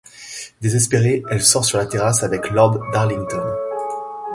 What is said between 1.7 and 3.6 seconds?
la terrasse avec Lord Darlington.